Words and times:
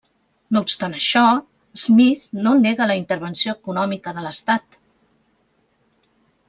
No 0.55 0.61
obstant 0.67 0.95
això, 0.99 1.21
Smith 1.81 2.25
no 2.47 2.55
nega 2.63 2.89
la 2.93 2.97
intervenció 3.03 3.57
econòmica 3.61 4.19
de 4.19 4.27
l'Estat. 4.29 4.83